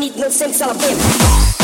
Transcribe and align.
need 0.00 0.16
no 0.16 0.30
sense 0.30 0.62
of 0.62 0.76
it. 0.80 1.59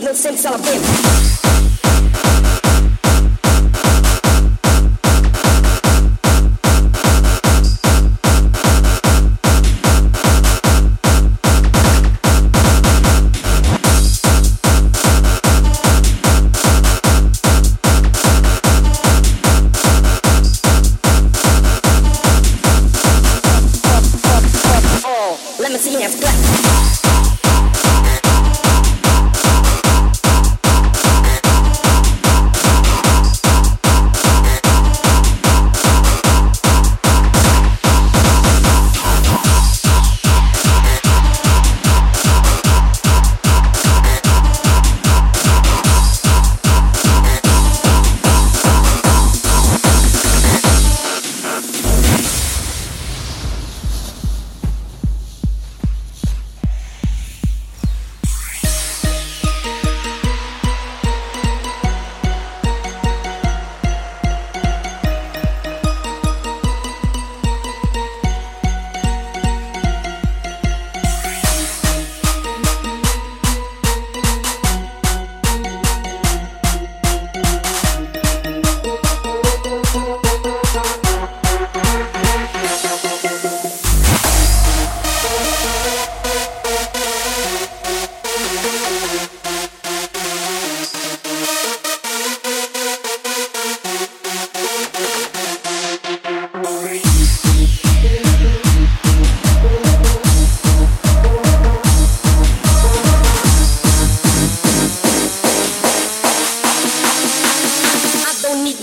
No 0.00 0.12
sense 0.12 0.44
of 0.46 0.60
it. 0.60 0.80
Oh, 0.82 1.43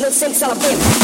No 0.02 0.10
sense 0.10 1.01